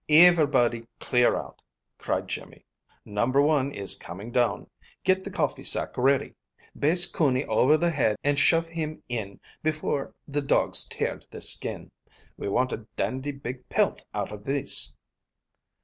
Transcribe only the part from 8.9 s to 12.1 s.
in before the dogs tear the skin.